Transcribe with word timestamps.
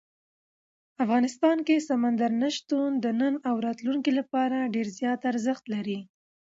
افغانستان 1.03 1.57
کې 1.67 1.85
سمندر 1.89 2.31
نه 2.41 2.49
شتون 2.55 2.89
د 3.03 3.05
نن 3.19 3.33
او 3.49 3.55
راتلونکي 3.65 4.11
لپاره 4.19 4.69
ډېر 4.75 4.87
زیات 4.99 5.21
ارزښت 5.31 5.63
لري. 5.73 5.99